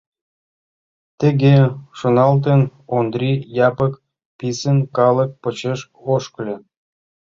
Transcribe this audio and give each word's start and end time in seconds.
Тыге 1.19 1.55
шоналтен, 1.97 2.61
Ондри 2.97 3.31
Япык 3.67 3.93
писын 4.37 4.77
калык 4.97 5.31
почеш 5.41 5.79
ошкыльо. 6.13 6.57